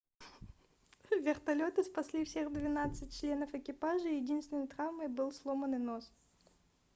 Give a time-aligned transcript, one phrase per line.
[1.25, 6.11] вертолёты спасли всех двенадцать членов экипажа и единственной травмой был сломанный нос